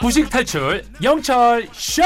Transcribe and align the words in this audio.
무식 0.00 0.30
탈출 0.30 0.84
영철 1.02 1.68
쇼. 1.72 2.02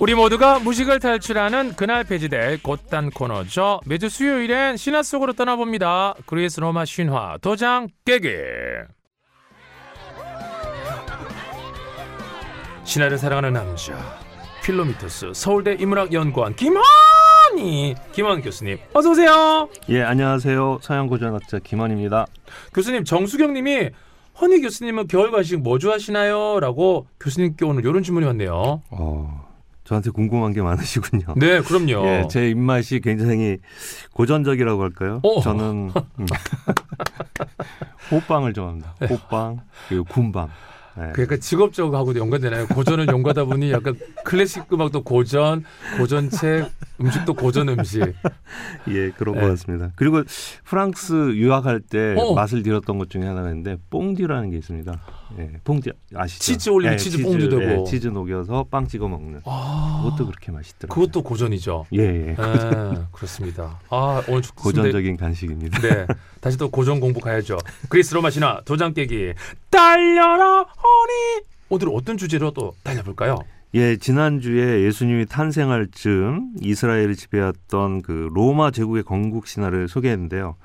우리 0.00 0.14
모두가 0.14 0.58
무식을 0.58 1.00
탈출하는 1.00 1.76
그날 1.76 2.04
폐지될 2.04 2.62
곧단 2.62 3.10
코너죠. 3.10 3.80
매주 3.86 4.08
수요일엔 4.08 4.76
신화 4.76 5.02
속으로 5.02 5.32
떠나봅니다. 5.32 6.14
그리스 6.26 6.60
로마 6.60 6.84
신화 6.84 7.38
도장 7.40 7.88
깨기. 8.04 8.28
신화를 12.84 13.16
사랑하는 13.16 13.54
남자 13.54 14.23
필로미터스 14.64 15.32
서울대 15.34 15.74
인문학연구원 15.78 16.56
김원희 16.56 17.94
김원 18.12 18.40
교수님 18.40 18.78
어서 18.94 19.10
오세요. 19.10 19.68
예, 19.90 20.02
안녕하세요. 20.02 20.78
서양고전학자 20.80 21.58
김원입니다. 21.58 22.26
교수님 22.72 23.04
정수경님이 23.04 23.90
허니 24.40 24.62
교수님은 24.62 25.06
겨울 25.08 25.30
과식 25.30 25.60
뭐 25.60 25.78
좋아하시나요? 25.78 26.60
라고 26.60 27.06
교수님께 27.20 27.66
오늘 27.66 27.84
이런 27.84 28.02
질문이 28.02 28.24
왔네요. 28.24 28.80
어, 28.90 29.50
저한테 29.84 30.08
궁금한 30.10 30.54
게 30.54 30.62
많으시군요. 30.62 31.34
네, 31.36 31.60
그럼요. 31.60 32.06
예, 32.06 32.26
제 32.30 32.48
입맛이 32.48 33.00
굉장히 33.00 33.58
고전적이라고 34.14 34.82
할까요? 34.82 35.20
어. 35.24 35.42
저는 35.42 35.92
음, 36.20 36.26
호빵을 38.10 38.54
좋아합니다. 38.54 38.94
호빵 39.10 39.60
그리고 39.90 40.04
군밤. 40.04 40.48
예. 40.98 41.12
그러니까 41.12 41.36
직업적하고도 41.38 42.20
연관되나요? 42.20 42.66
고전을 42.68 43.08
연구하다 43.08 43.44
보니 43.46 43.72
약간 43.72 43.96
클래식 44.24 44.72
음악도 44.72 45.02
고전, 45.02 45.64
고전책, 45.98 46.70
음식도 47.00 47.34
고전 47.34 47.68
음식. 47.70 48.00
예, 48.88 49.10
그런 49.10 49.34
네. 49.34 49.40
것 49.40 49.48
같습니다. 49.48 49.90
그리고 49.96 50.22
프랑스 50.64 51.12
유학할 51.34 51.80
때 51.80 52.14
어. 52.18 52.34
맛을 52.34 52.62
들었던 52.62 52.98
것 52.98 53.10
중에 53.10 53.22
하나가 53.24 53.48
있는데 53.48 53.76
뽕듀라는 53.90 54.50
게 54.50 54.58
있습니다. 54.58 55.00
예, 55.38 55.50
뽕듀 55.64 55.90
아시죠? 56.14 56.38
치즈 56.44 56.70
올리면 56.70 56.92
예, 56.94 56.96
치즈 56.96 57.22
뽕듀 57.22 57.48
되고. 57.48 57.80
예, 57.80 57.84
치즈 57.90 58.08
녹여서 58.08 58.66
빵 58.70 58.86
찍어 58.86 59.08
먹는. 59.08 59.40
아, 59.44 60.02
그것도 60.04 60.26
그렇게 60.26 60.52
맛있더라고요. 60.52 61.06
그것도 61.06 61.22
고전이죠. 61.24 61.86
예, 61.94 61.98
예. 61.98 62.36
네, 62.36 62.36
그렇습니다. 63.10 63.80
아, 63.90 64.22
오늘 64.28 64.42
좋- 64.42 64.54
고전적인 64.54 65.16
간식입니다. 65.16 65.80
네, 65.80 66.06
다시 66.40 66.56
또 66.56 66.70
고전 66.70 67.00
공부 67.00 67.18
가야죠. 67.18 67.58
그리스 67.88 68.14
로마 68.14 68.30
신화 68.30 68.60
도장 68.64 68.94
깨기 68.94 69.32
달려라 69.70 70.66
허니. 70.84 71.44
오늘 71.70 71.88
어떤 71.92 72.16
주제로 72.16 72.50
또 72.52 72.74
달려볼까요? 72.82 73.38
예, 73.74 73.96
지난주에 73.96 74.82
예수님이 74.82 75.26
탄생할 75.26 75.88
즈음 75.90 76.52
이스라엘을 76.60 77.16
지배했던 77.16 78.02
그 78.02 78.28
로마 78.32 78.70
제국의 78.70 79.02
건국 79.02 79.46
신화를 79.46 79.88
소개했는데요. 79.88 80.56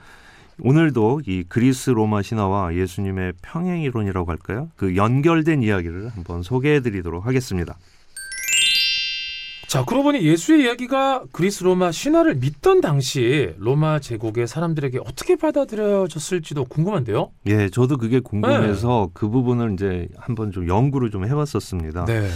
오늘도 0.61 1.21
이 1.25 1.43
그리스 1.47 1.89
로마 1.89 2.21
신화와 2.21 2.75
예수님의 2.75 3.33
평행 3.41 3.81
이론이라고 3.81 4.29
할까요? 4.29 4.69
그 4.75 4.95
연결된 4.95 5.63
이야기를 5.63 6.09
한번 6.09 6.43
소개해 6.43 6.81
드리도록 6.81 7.25
하겠습니다. 7.25 7.77
자, 9.69 9.85
그러고 9.85 10.05
보니 10.05 10.23
예수의 10.23 10.63
이야기가 10.63 11.25
그리스 11.31 11.63
로마 11.63 11.91
신화를 11.91 12.37
믿던 12.37 12.81
당시 12.81 13.53
로마 13.59 13.99
제국의 13.99 14.47
사람들에게 14.47 14.97
어떻게 15.05 15.35
받아들여졌을지도 15.35 16.65
궁금한데요. 16.65 17.29
예, 17.45 17.69
저도 17.69 17.97
그게 17.97 18.19
궁금해서 18.19 19.11
그 19.13 19.29
부분을 19.29 19.73
이제 19.73 20.07
한번 20.17 20.51
좀 20.51 20.67
연구를 20.67 21.11
좀 21.11 21.23
해봤었습니다. 21.23 22.05
네. 22.05 22.27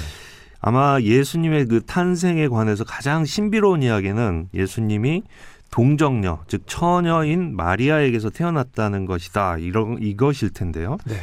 아마 0.60 1.02
예수님의 1.02 1.66
그 1.66 1.82
탄생에 1.84 2.50
관해서 2.50 2.84
가장 2.84 3.26
신비로운 3.26 3.82
이야기는 3.82 4.50
예수님이 4.54 5.24
동정녀, 5.72 6.44
즉 6.48 6.62
처녀인 6.68 7.56
마리아에게서 7.56 8.30
태어났다는 8.30 9.08
것이다. 9.08 9.58
이런 9.58 9.98
이것일 10.00 10.52
텐데요. 10.52 10.98
네. 11.06 11.16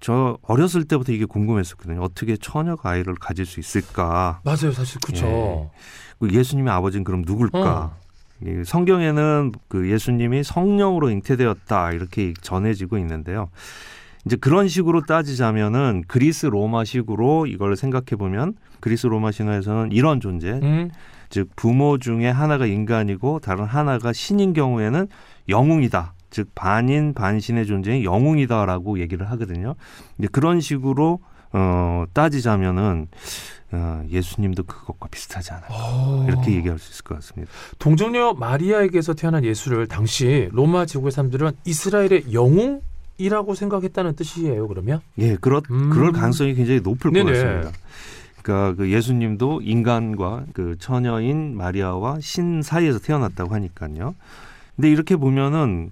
저 0.00 0.38
어렸을 0.42 0.84
때부터 0.84 1.12
이게 1.12 1.24
궁금했었거든요. 1.24 2.00
어떻게 2.02 2.36
처녀가 2.36 2.90
아이를 2.90 3.14
가질 3.14 3.46
수 3.46 3.60
있을까? 3.60 4.40
맞아요, 4.44 4.72
사실 4.72 5.00
그렇죠. 5.00 5.70
그 6.18 6.32
예수님의 6.32 6.72
아버지는 6.72 7.04
그럼 7.04 7.22
누굴까? 7.26 7.60
어. 7.60 7.96
이 8.44 8.62
성경에는 8.64 9.52
그 9.68 9.90
예수님이 9.90 10.44
성령으로 10.44 11.10
잉태되었다 11.10 11.92
이렇게 11.92 12.32
전해지고 12.40 12.98
있는데요. 12.98 13.48
이제 14.24 14.36
그런 14.36 14.68
식으로 14.68 15.02
따지자면은 15.02 16.04
그리스 16.06 16.46
로마식으로 16.46 17.46
이걸 17.46 17.76
생각해 17.76 18.16
보면 18.16 18.54
그리스 18.80 19.06
로마 19.06 19.32
신화에서는 19.32 19.90
이런 19.92 20.20
존재, 20.20 20.50
음, 20.62 20.90
즉 21.30 21.48
부모 21.56 21.98
중에 21.98 22.28
하나가 22.28 22.66
인간이고 22.66 23.40
다른 23.40 23.64
하나가 23.64 24.12
신인 24.12 24.52
경우에는 24.52 25.08
영웅이다. 25.48 26.12
즉 26.30 26.50
반인 26.54 27.14
반신의 27.14 27.66
존재인 27.66 28.04
영웅이다라고 28.04 29.00
얘기를 29.00 29.30
하거든요. 29.30 29.74
이제 30.18 30.28
그런 30.30 30.60
식으로 30.60 31.20
어, 31.52 32.04
따지자면은 32.12 33.08
어, 33.70 34.02
예수님도 34.08 34.62
그것과 34.64 35.08
비슷하지 35.08 35.52
않아요. 35.52 35.68
어, 35.70 36.26
이렇게 36.28 36.52
얘기할 36.52 36.78
수 36.78 36.90
있을 36.92 37.04
것 37.04 37.16
같습니다. 37.16 37.52
동정녀 37.78 38.34
마리아에게서 38.34 39.14
태어난 39.14 39.44
예수를 39.44 39.86
당시 39.86 40.48
로마 40.52 40.86
제국의 40.86 41.12
사람들은 41.12 41.52
이스라엘의 41.64 42.32
영웅 42.32 42.80
이라고 43.18 43.54
생각했다는 43.54 44.14
뜻이에요. 44.14 44.68
그러면? 44.68 45.00
예, 45.18 45.36
그럴 45.36 45.60
음. 45.70 45.90
그럴 45.90 46.12
가능성이 46.12 46.54
굉장히 46.54 46.80
높을 46.80 47.12
네네. 47.12 47.32
것 47.32 47.38
같습니다. 47.38 47.78
그러니까 48.42 48.76
그 48.76 48.90
예수님도 48.90 49.60
인간과 49.62 50.44
그 50.54 50.76
처녀인 50.78 51.56
마리아와 51.56 52.20
신 52.20 52.62
사이에서 52.62 53.00
태어났다고 53.00 53.54
하니까요. 53.54 54.14
근데 54.78 54.90
이렇게 54.90 55.16
보면은 55.16 55.90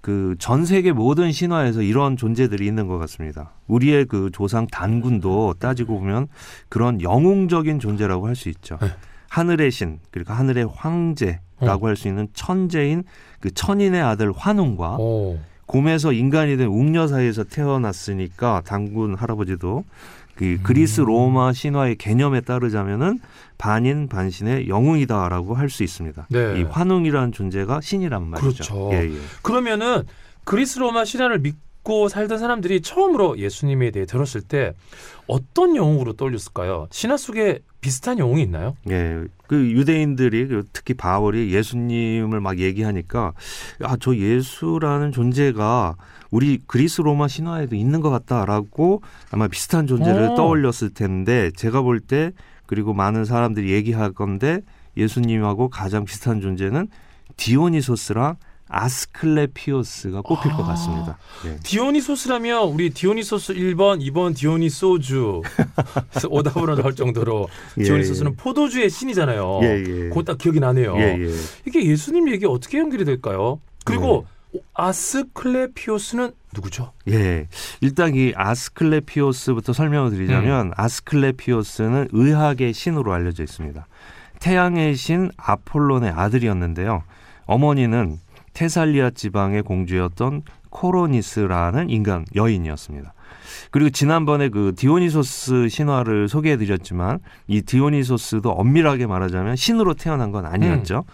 그 0.00 0.36
전 0.38 0.64
세계 0.64 0.92
모든 0.92 1.32
신화에서 1.32 1.82
이런 1.82 2.16
존재들이 2.16 2.64
있는 2.64 2.86
것 2.86 2.98
같습니다. 2.98 3.50
우리의 3.66 4.04
그 4.04 4.30
조상 4.32 4.68
단군도 4.68 5.54
따지고 5.58 5.98
보면 5.98 6.28
그런 6.68 7.02
영웅적인 7.02 7.80
존재라고 7.80 8.28
할 8.28 8.36
수 8.36 8.48
있죠. 8.48 8.78
네. 8.80 8.88
하늘의 9.30 9.70
신, 9.72 9.98
그러니까 10.12 10.34
하늘의 10.34 10.68
황제라고 10.72 11.88
할 11.88 11.96
수 11.96 12.06
있는 12.06 12.28
천재인 12.32 13.02
그 13.40 13.50
천인의 13.50 14.00
아들 14.00 14.32
환웅과 14.32 14.98
오. 14.98 15.38
곰에서 15.66 16.12
인간이 16.12 16.56
된 16.56 16.68
웅녀 16.68 17.08
사이에서 17.08 17.42
태어났으니까 17.44 18.62
당군 18.64 19.16
할아버지도 19.16 19.84
그 20.38 20.58
그리스 20.62 21.00
로마 21.00 21.52
신화의 21.52 21.96
개념에 21.96 22.40
따르자면은 22.40 23.18
반인 23.58 24.08
반신의 24.08 24.68
영웅이다라고 24.68 25.54
할 25.54 25.68
수 25.68 25.82
있습니다. 25.82 26.28
네. 26.30 26.60
이 26.60 26.62
환웅이라는 26.62 27.32
존재가 27.32 27.80
신이란 27.82 28.26
말이죠. 28.28 28.50
그렇죠. 28.50 28.90
예, 28.92 29.10
예. 29.10 29.18
그러면은 29.42 30.04
그리스 30.44 30.78
로마 30.78 31.04
신화를 31.04 31.40
믿고 31.40 31.67
살던 32.08 32.38
사람들이 32.38 32.82
처음으로 32.82 33.38
예수님에 33.38 33.90
대해 33.90 34.04
들었을 34.06 34.42
때 34.42 34.74
어떤 35.26 35.74
영웅으로 35.76 36.12
떠올렸을까요? 36.14 36.88
신화 36.90 37.16
속에 37.16 37.60
비슷한 37.80 38.18
영웅이 38.18 38.42
있나요? 38.42 38.76
예, 38.90 39.22
그 39.46 39.70
유대인들이 39.70 40.48
그 40.48 40.64
특히 40.72 40.94
바울이 40.94 41.52
예수님을 41.54 42.40
막 42.40 42.58
얘기하니까 42.58 43.32
아 43.82 43.96
저 44.00 44.14
예수라는 44.16 45.12
존재가 45.12 45.96
우리 46.30 46.58
그리스 46.66 47.00
로마 47.00 47.26
신화에도 47.28 47.74
있는 47.76 48.00
것 48.00 48.10
같다라고 48.10 49.02
아마 49.30 49.48
비슷한 49.48 49.86
존재를 49.86 50.30
오. 50.30 50.34
떠올렸을 50.34 50.90
텐데 50.92 51.50
제가 51.56 51.80
볼 51.82 52.00
때 52.00 52.32
그리고 52.66 52.92
많은 52.92 53.24
사람들이 53.24 53.70
얘기할 53.72 54.12
건데 54.12 54.60
예수님하고 54.96 55.68
가장 55.70 56.04
비슷한 56.04 56.40
존재는 56.42 56.88
디오니소스랑 57.36 58.36
아스클레피오스가 58.68 60.22
꼽힐 60.22 60.52
것 60.52 60.62
아. 60.64 60.68
같습니다. 60.68 61.18
예. 61.46 61.56
디오니소스라면 61.62 62.68
우리 62.68 62.90
디오니소스 62.90 63.54
1번, 63.54 64.00
2번 64.00 64.36
디오니소주 64.36 65.42
오답으로 66.28 66.76
나올 66.76 66.94
정도로 66.94 67.48
예, 67.78 67.84
디오니소스는 67.84 68.36
포도주의 68.36 68.88
신이잖아요. 68.90 69.60
예, 69.62 69.66
예. 69.66 69.84
그거 70.08 70.22
딱 70.22 70.38
기억이 70.38 70.60
나네요. 70.60 70.96
예, 70.96 71.18
예. 71.18 71.34
이게 71.66 71.84
예수님 71.84 72.30
얘기 72.30 72.46
어떻게 72.46 72.78
연결이 72.78 73.04
될까요? 73.04 73.60
그리고 73.84 74.26
아스클레피오스는 74.74 76.32
누구죠? 76.54 76.92
예. 77.08 77.48
일단 77.80 78.14
이 78.14 78.32
아스클레피오스부터 78.34 79.72
설명을 79.72 80.10
드리자면 80.10 80.72
아스클레피오스는 80.76 82.08
의학의 82.12 82.72
신으로 82.72 83.12
알려져 83.12 83.42
있습니다. 83.42 83.86
태양의 84.40 84.94
신 84.94 85.30
아폴론의 85.36 86.10
아들이었는데요. 86.10 87.02
어머니는 87.46 88.18
테살리아 88.58 89.10
지방의 89.10 89.62
공주였던 89.62 90.42
코로니스라는 90.70 91.90
인간 91.90 92.24
여인이었습니다. 92.34 93.14
그리고 93.70 93.90
지난번에 93.90 94.48
그 94.48 94.74
디오니소스 94.76 95.68
신화를 95.68 96.28
소개해 96.28 96.56
드렸지만 96.56 97.20
이 97.46 97.62
디오니소스도 97.62 98.50
엄밀하게 98.50 99.06
말하자면 99.06 99.54
신으로 99.54 99.94
태어난 99.94 100.32
건 100.32 100.44
아니었죠. 100.44 101.04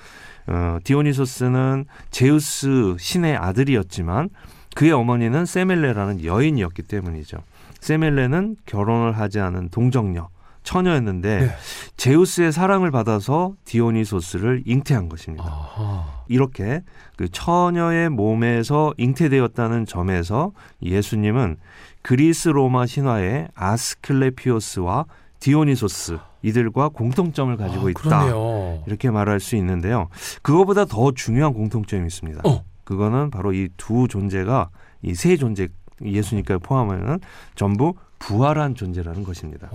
어, 0.46 0.78
디오니소스는 0.84 1.84
제우스 2.10 2.96
신의 2.98 3.36
아들이었지만 3.36 4.30
그의 4.74 4.92
어머니는 4.92 5.44
세멜레라는 5.44 6.24
여인이었기 6.24 6.80
때문이죠. 6.84 7.36
세멜레는 7.80 8.56
결혼을 8.64 9.18
하지 9.18 9.40
않은 9.40 9.68
동정녀, 9.68 10.30
처녀였는데 10.64 11.38
네. 11.40 11.50
제우스의 11.96 12.50
사랑을 12.52 12.90
받아서 12.90 13.54
디오니소스를 13.64 14.64
잉태한 14.66 15.08
것입니다. 15.08 15.44
아하. 15.44 16.24
이렇게 16.28 16.82
그 17.16 17.28
처녀의 17.28 18.08
몸에서 18.08 18.92
잉태되었다는 18.98 19.86
점에서 19.86 20.52
예수님은 20.82 21.58
그리스 22.02 22.48
로마 22.48 22.86
신화의 22.86 23.48
아스클레피오스와 23.54 25.04
디오니소스 25.40 26.18
이들과 26.42 26.88
공통점을 26.90 27.54
가지고 27.56 27.86
아, 27.86 27.90
있다. 27.90 28.00
그렇네요. 28.02 28.82
이렇게 28.86 29.10
말할 29.10 29.40
수 29.40 29.56
있는데요. 29.56 30.08
그거보다 30.42 30.84
더 30.86 31.12
중요한 31.12 31.52
공통점이 31.52 32.06
있습니다. 32.06 32.40
어. 32.44 32.64
그거는 32.84 33.30
바로 33.30 33.52
이 33.52 33.68
두 33.76 34.08
존재가 34.08 34.68
이 35.02 35.14
세 35.14 35.36
존재 35.36 35.68
예수님까지 36.02 36.60
포함하면 36.62 37.20
전부 37.54 37.94
부활한 38.26 38.74
존재라는 38.74 39.22
것입니다. 39.22 39.70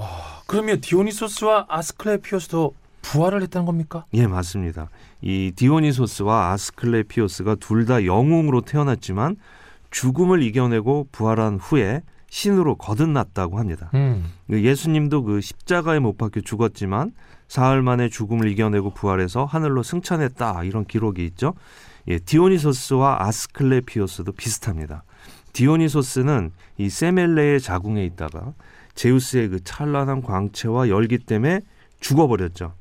그러면 0.47 0.81
디오니소스와 0.81 1.65
아스클레피오스도 1.69 2.73
부활을 3.01 3.41
했다는 3.43 3.65
겁니까? 3.65 4.05
예, 4.13 4.27
맞습니다. 4.27 4.89
이 5.21 5.51
디오니소스와 5.55 6.51
아스클레피오스가 6.51 7.55
둘 7.55 7.85
다 7.85 8.05
영웅으로 8.05 8.61
태어났지만 8.61 9.37
죽음을 9.91 10.43
이겨내고 10.43 11.07
부활한 11.11 11.57
후에 11.59 12.01
신으로 12.29 12.75
거듭났다고 12.75 13.57
합니다. 13.57 13.89
음. 13.95 14.25
그 14.47 14.61
예수님도 14.63 15.23
그 15.23 15.41
십자가에 15.41 15.99
못 15.99 16.17
박혀 16.17 16.41
죽었지만 16.41 17.13
사흘 17.47 17.81
만에 17.81 18.09
죽음을 18.09 18.47
이겨내고 18.49 18.93
부활해서 18.93 19.45
하늘로 19.45 19.81
승천했다 19.81 20.63
이런 20.65 20.85
기록이 20.85 21.25
있죠. 21.25 21.53
예, 22.07 22.19
디오니소스와 22.19 23.23
아스클레피오스도 23.23 24.31
비슷합니다. 24.33 25.03
디오니소스는 25.53 26.51
이 26.77 26.89
세멜레의 26.89 27.59
자궁에 27.59 28.03
있다가 28.05 28.53
제우스의 28.95 29.49
그 29.49 29.63
찬란한 29.63 30.21
광채와 30.21 30.89
열기 30.89 31.17
때문에 31.17 31.61
죽어버렸죠. 31.99 32.73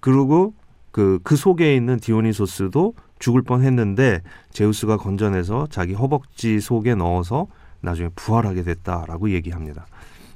그리고 0.00 0.54
그, 0.90 1.18
그 1.24 1.36
속에 1.36 1.74
있는 1.74 1.98
디오니소스도 1.98 2.94
죽을 3.18 3.42
뻔 3.42 3.62
했는데 3.62 4.22
제우스가 4.52 4.96
건져내서 4.96 5.68
자기 5.70 5.94
허벅지 5.94 6.60
속에 6.60 6.94
넣어서 6.94 7.46
나중에 7.80 8.10
부활하게 8.14 8.62
됐다라고 8.62 9.30
얘기합니다. 9.30 9.86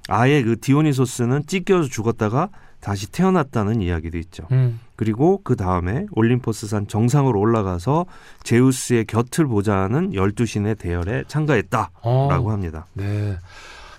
아예 0.08 0.42
그 0.42 0.58
디오니소스는 0.58 1.46
찢겨서 1.46 1.88
죽었다가 1.88 2.48
다시 2.80 3.10
태어났다는 3.10 3.80
이야기도 3.82 4.18
있죠. 4.18 4.46
음. 4.52 4.80
그리고 4.96 5.40
그 5.44 5.56
다음에 5.56 6.06
올림포스산 6.12 6.86
정상으로 6.88 7.38
올라가서 7.40 8.06
제우스의 8.44 9.04
곁을 9.06 9.46
보자는 9.46 10.14
열두 10.14 10.46
신의 10.46 10.76
대열에 10.76 11.24
참가했다라고 11.28 11.92
어. 12.02 12.50
합니다. 12.52 12.86
네. 12.94 13.36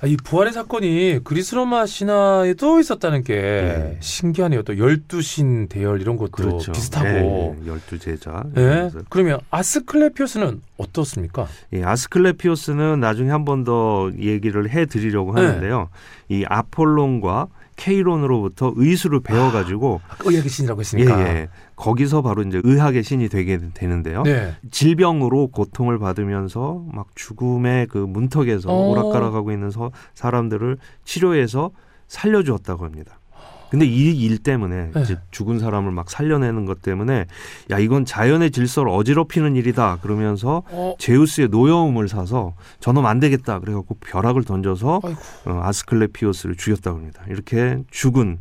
아, 0.01 0.07
이 0.07 0.15
부활의 0.15 0.53
사건이 0.53 1.19
그리스 1.25 1.55
로마 1.55 1.85
신화에도 1.85 2.79
있었다는 2.79 3.21
게 3.25 3.35
네. 3.35 3.97
신기하네요. 3.99 4.63
또 4.63 4.77
열두 4.77 5.21
신 5.21 5.67
대열 5.67 5.99
이런 5.99 6.15
것도 6.15 6.31
그렇죠. 6.31 6.71
비슷하고. 6.71 7.07
네, 7.09 7.57
열두 7.67 7.99
제자. 7.99 8.43
예. 8.51 8.53
그래서 8.61 8.99
그러면 9.09 9.39
아스클레피오스는 9.51 10.61
어떻습니까? 10.77 11.47
예, 11.73 11.83
아스클레피오스는 11.83 13.01
나중에 13.01 13.29
한 13.29 13.43
번 13.43 13.65
더 13.65 14.09
얘기를 14.17 14.69
해드리려고 14.69 15.33
네. 15.35 15.41
하는데요. 15.45 15.89
이 16.29 16.45
아폴론과 16.47 17.47
케이론으로부터 17.79 18.73
의술을 18.75 19.21
배워가지고 19.21 20.01
아까 20.09 20.29
의학의 20.29 20.49
신이라고 20.49 20.81
했으니까. 20.81 21.19
예, 21.21 21.25
예. 21.25 21.49
거기서 21.77 22.21
바로 22.21 22.41
이제 22.43 22.59
의학의 22.63 23.03
신이 23.03 23.29
되게 23.29 23.57
되는데요. 23.73 24.23
네. 24.23 24.53
질병으로 24.69 25.47
고통을 25.47 25.97
받으면서 25.97 26.85
막 26.91 27.07
죽음의 27.15 27.87
그 27.87 27.97
문턱에서 27.97 28.69
어. 28.69 28.89
오락가락하고 28.89 29.51
있는 29.53 29.71
서- 29.71 29.91
사람들을 30.13 30.77
치료해서 31.05 31.71
살려주었다고 32.07 32.83
합니다. 32.83 33.19
근데 33.69 33.85
이 33.85 34.25
일 34.25 34.37
때문에 34.39 34.91
네. 34.93 35.01
이제 35.01 35.17
죽은 35.31 35.59
사람을 35.59 35.91
막 35.91 36.09
살려내는 36.09 36.65
것 36.65 36.81
때문에 36.81 37.25
야 37.71 37.79
이건 37.79 38.05
자연의 38.05 38.51
질서를 38.51 38.91
어지럽히는 38.91 39.55
일이다 39.55 39.99
그러면서 40.01 40.63
어, 40.71 40.95
제우스의 40.99 41.49
노여움을 41.49 42.07
사서 42.09 42.55
저놈 42.79 43.05
안 43.05 43.19
되겠다 43.19 43.59
그래갖고 43.59 43.95
벼락을 44.01 44.43
던져서 44.43 45.01
아이고. 45.03 45.19
어, 45.45 45.61
아스클레피오스를 45.63 46.55
죽였다고 46.55 46.97
합니다. 46.97 47.23
이렇게 47.29 47.83
죽은 47.91 48.39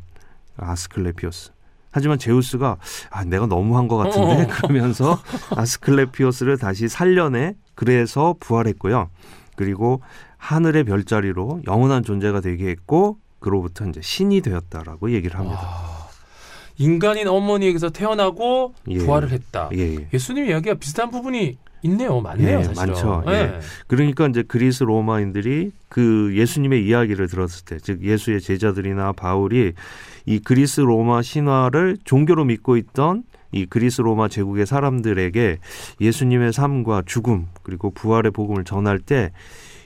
아스클레피오스. 0.57 1.53
하지만 1.91 2.19
제우스가 2.19 2.77
아, 3.11 3.25
내가 3.25 3.47
너무한 3.47 3.89
것 3.89 3.97
같은데 3.97 4.45
어. 4.45 4.47
그러면서 4.57 5.19
아스클레피오스를 5.57 6.59
다시 6.59 6.89
살려내 6.89 7.55
그래서 7.75 8.35
부활했고요. 8.41 9.09
그리고 9.57 10.01
하늘의 10.37 10.85
별자리로 10.85 11.63
영원한 11.67 12.03
존재가 12.03 12.41
되게 12.41 12.69
했고 12.69 13.19
그로부터 13.39 13.87
이제 13.87 14.01
신이 14.03 14.41
되었다라고 14.41 15.13
얘기를 15.13 15.39
합니다. 15.39 15.61
아, 15.63 16.09
인간인 16.79 17.29
어머니에게서 17.29 17.91
태어나고 17.91 18.75
예. 18.89 18.99
부활을 18.99 19.31
했다. 19.31 19.69
예, 19.75 19.97
예. 19.97 20.09
예수님 20.13 20.47
이야기가 20.47 20.77
비슷한 20.77 21.11
부분이 21.11 21.59
있네요. 21.83 22.21
맞네요, 22.21 22.59
예, 22.61 22.65
사실은. 22.65 22.93
많죠. 22.93 23.23
예. 23.29 23.33
예. 23.33 23.61
그러니까 23.87 24.27
이제 24.27 24.43
그리스 24.43 24.85
로마인들이 24.85 25.73
그 25.89 26.33
예수님의 26.35 26.87
이야기를 26.87 27.29
들었을 27.29 27.65
때, 27.65 27.79
즉 27.79 28.03
예수의 28.03 28.41
제자들이나 28.41 29.13
바울이 29.13 29.73
이 30.27 30.39
그리스 30.41 30.81
로마 30.81 31.23
신화를 31.23 31.99
종교로 32.05 32.45
믿고 32.45 32.77
있던 32.77 33.25
이 33.53 33.65
그리스 33.65 34.03
로마 34.03 34.29
제국의 34.29 34.67
사람들에게 34.67 35.59
예수님의 36.01 36.53
삶과 36.53 37.05
죽음 37.07 37.47
그리고 37.63 37.91
부활의 37.91 38.33
복음을 38.33 38.65
전할 38.65 38.99
때, 38.99 39.31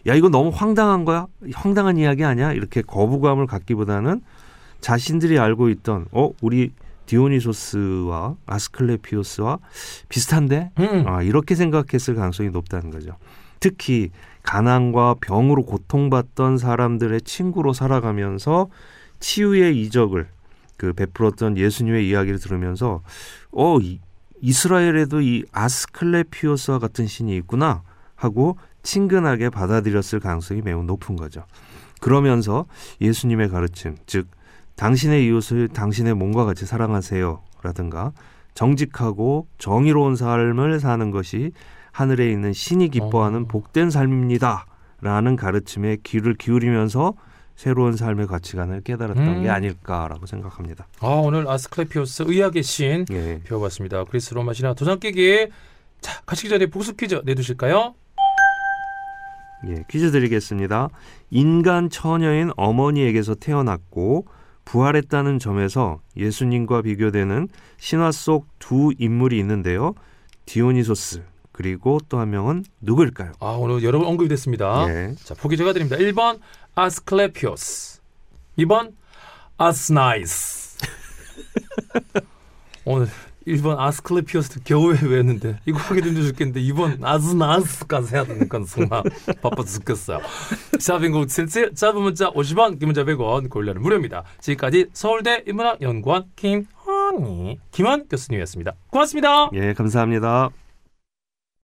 야 0.06 0.14
이거 0.14 0.28
너무 0.28 0.50
황당한 0.52 1.04
거야, 1.04 1.26
황당한 1.54 1.96
이야기 1.96 2.24
아니야? 2.24 2.52
이렇게 2.52 2.82
거부감을 2.82 3.46
갖기보다는 3.46 4.20
자신들이 4.80 5.38
알고 5.38 5.68
있던 5.68 6.06
어 6.10 6.30
우리 6.40 6.72
디오니소스와 7.06 8.36
아스클레피오스와 8.46 9.58
비슷한데 10.08 10.70
음. 10.78 11.04
아, 11.06 11.22
이렇게 11.22 11.54
생각했을 11.54 12.14
가능성이 12.14 12.50
높다는 12.50 12.90
거죠. 12.90 13.16
특히 13.60 14.10
가난과 14.42 15.16
병으로 15.20 15.64
고통받던 15.64 16.58
사람들의 16.58 17.20
친구로 17.22 17.72
살아가면서 17.72 18.68
치유의 19.20 19.80
이적을 19.82 20.28
그 20.76 20.92
베풀었던 20.92 21.56
예수님의 21.56 22.08
이야기를 22.08 22.40
들으면서 22.40 23.02
어 23.52 23.78
이, 23.80 24.00
이스라엘에도 24.40 25.20
이 25.20 25.44
아스클레피오스와 25.52 26.80
같은 26.80 27.06
신이 27.06 27.36
있구나 27.36 27.82
하고 28.16 28.58
친근하게 28.82 29.48
받아들였을 29.50 30.18
가능성이 30.18 30.60
매우 30.62 30.82
높은 30.82 31.14
거죠. 31.14 31.44
그러면서 32.00 32.66
예수님의 33.00 33.48
가르침, 33.48 33.96
즉 34.06 34.26
당신의 34.76 35.26
이웃을 35.26 35.68
당신의 35.68 36.14
몸과 36.14 36.44
같이 36.44 36.66
사랑하세요라든가 36.66 38.12
정직하고 38.54 39.46
정의로운 39.58 40.16
삶을 40.16 40.80
사는 40.80 41.10
것이 41.10 41.52
하늘에 41.90 42.30
있는 42.30 42.52
신이 42.52 42.88
기뻐하는 42.88 43.42
어. 43.42 43.46
복된 43.48 43.90
삶입니다라는 43.90 45.36
가르침에 45.36 45.98
귀를 46.02 46.34
기울이면서 46.34 47.14
새로운 47.54 47.96
삶의 47.96 48.26
가치관을 48.26 48.80
깨달았던 48.80 49.28
음. 49.28 49.42
게 49.42 49.50
아닐까라고 49.50 50.26
생각합니다. 50.26 50.86
아, 51.00 51.06
오늘 51.08 51.48
아스클레피오스 51.48 52.24
의학의 52.26 52.62
신 52.62 53.04
예. 53.10 53.40
배워봤습니다. 53.44 54.04
그리스 54.04 54.32
로마 54.34 54.52
신화 54.52 54.74
도장 54.74 54.98
깨기. 54.98 55.48
자, 56.00 56.20
가시기 56.26 56.48
전에 56.48 56.66
복수 56.66 56.96
퀴즈 56.96 57.20
내두실까요? 57.24 57.94
예, 59.68 59.84
퀴즈 59.88 60.10
드리겠습니다. 60.10 60.88
인간 61.30 61.88
처녀인 61.88 62.50
어머니에게서 62.56 63.36
태어났고 63.36 64.26
부활했다는 64.64 65.38
점에서 65.38 66.00
예수님과 66.16 66.82
비교되는 66.82 67.48
신화 67.78 68.12
속 68.12 68.46
두 68.58 68.92
인물이 68.98 69.38
있는데요. 69.40 69.94
디오니소스 70.46 71.22
그리고 71.52 71.98
또 72.08 72.18
한 72.18 72.30
명은 72.30 72.64
누구일까요? 72.80 73.32
아, 73.40 73.46
오늘 73.58 73.82
여러 73.82 73.98
번 73.98 74.08
언급이 74.08 74.28
됐습니다. 74.28 74.86
예. 74.88 75.14
자, 75.22 75.34
보기 75.34 75.56
제가 75.56 75.72
드립니다. 75.72 75.96
1번 75.96 76.38
아스클레피오스. 76.74 78.00
2번 78.58 78.92
아스나이스. 79.58 80.78
오늘 82.84 83.08
1번 83.46 83.78
아스클레피오스 83.78 84.62
겨우 84.64 84.96
외웠는데 85.02 85.58
이거 85.66 85.78
하기도 85.78 86.08
힘들어 86.08 86.26
죽겠는데 86.26 86.60
2번 86.62 86.98
아스나이스까지 87.02 88.14
해야 88.14 88.24
건 88.48 88.64
정말 88.64 89.02
바빠 89.42 89.64
죽겠어요. 89.64 90.20
샤빙국 90.78 91.28
77 91.28 91.74
짧은 91.74 92.00
문자 92.00 92.30
50원 92.30 92.78
긴 92.78 92.88
문자 92.88 93.04
100원 93.04 93.50
골라는 93.50 93.82
무료입니다. 93.82 94.24
지금까지 94.40 94.86
서울대 94.92 95.42
인문학연구원 95.46 96.26
김환희 96.36 97.58
김환 97.70 98.08
교수님이었습니다. 98.08 98.72
고맙습니다. 98.90 99.50
예, 99.54 99.72
감사합니다. 99.74 100.50